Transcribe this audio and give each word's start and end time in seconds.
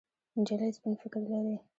نجلۍ 0.39 0.71
سپين 0.77 0.93
فکر 1.01 1.21
لري. 1.31 1.55